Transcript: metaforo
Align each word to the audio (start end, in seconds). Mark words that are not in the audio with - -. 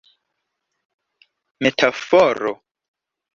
metaforo 1.61 2.51